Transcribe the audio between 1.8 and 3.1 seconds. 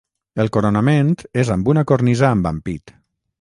cornisa amb ampit.